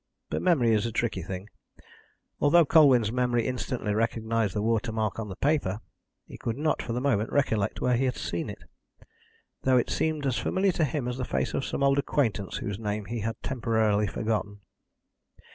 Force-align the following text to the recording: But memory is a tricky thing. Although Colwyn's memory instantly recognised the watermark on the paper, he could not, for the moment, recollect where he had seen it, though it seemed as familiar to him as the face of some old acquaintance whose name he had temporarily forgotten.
But 0.31 0.41
memory 0.41 0.73
is 0.73 0.87
a 0.87 0.91
tricky 0.91 1.21
thing. 1.21 1.47
Although 2.39 2.65
Colwyn's 2.65 3.11
memory 3.11 3.45
instantly 3.45 3.93
recognised 3.93 4.55
the 4.55 4.61
watermark 4.63 5.19
on 5.19 5.29
the 5.29 5.35
paper, 5.35 5.79
he 6.25 6.39
could 6.39 6.57
not, 6.57 6.81
for 6.81 6.91
the 6.93 6.99
moment, 6.99 7.31
recollect 7.31 7.81
where 7.81 7.95
he 7.95 8.05
had 8.05 8.15
seen 8.17 8.49
it, 8.49 8.63
though 9.61 9.77
it 9.77 9.91
seemed 9.91 10.25
as 10.25 10.39
familiar 10.39 10.71
to 10.71 10.85
him 10.85 11.07
as 11.07 11.17
the 11.17 11.23
face 11.23 11.53
of 11.53 11.63
some 11.63 11.83
old 11.83 11.99
acquaintance 11.99 12.57
whose 12.57 12.79
name 12.79 13.05
he 13.05 13.19
had 13.19 13.35
temporarily 13.43 14.07
forgotten. 14.07 14.61